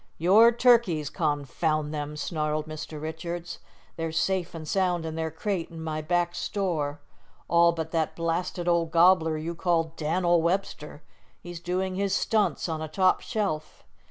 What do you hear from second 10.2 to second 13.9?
Webster. He's doing his stunts on a top shelf.